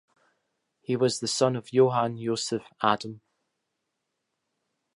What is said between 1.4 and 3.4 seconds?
of Johann Josef Adam.